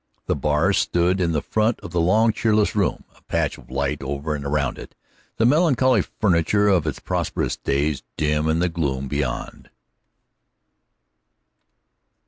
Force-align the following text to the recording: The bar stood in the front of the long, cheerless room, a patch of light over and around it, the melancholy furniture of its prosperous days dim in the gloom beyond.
The 0.25 0.35
bar 0.35 0.73
stood 0.73 1.21
in 1.21 1.31
the 1.31 1.43
front 1.43 1.79
of 1.81 1.91
the 1.91 2.01
long, 2.01 2.33
cheerless 2.33 2.75
room, 2.75 3.03
a 3.15 3.21
patch 3.21 3.59
of 3.59 3.69
light 3.69 4.01
over 4.01 4.33
and 4.33 4.43
around 4.43 4.79
it, 4.79 4.95
the 5.37 5.45
melancholy 5.45 6.01
furniture 6.01 6.67
of 6.67 6.87
its 6.87 6.97
prosperous 6.97 7.55
days 7.55 8.01
dim 8.17 8.49
in 8.49 8.57
the 8.57 8.67
gloom 8.67 9.07
beyond. 9.07 9.69